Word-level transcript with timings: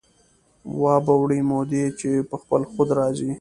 وابه 0.81 1.13
وړي 1.17 1.39
مودې 1.49 1.85
چې 1.99 2.09
په 2.29 2.35
خپل 2.41 2.61
خود 2.71 2.89
را 2.97 3.07
ځي 3.17 3.29